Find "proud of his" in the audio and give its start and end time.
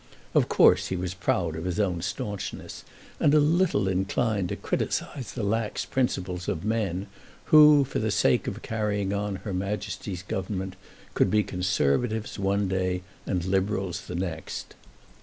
1.13-1.79